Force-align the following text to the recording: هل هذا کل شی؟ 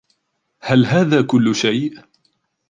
هل 0.67 0.81
هذا 0.93 1.21
کل 1.29 1.45
شی؟ 1.59 1.81